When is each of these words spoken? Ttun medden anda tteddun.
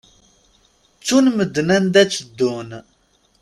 Ttun 0.97 1.25
medden 1.37 1.69
anda 1.75 2.03
tteddun. 2.07 2.69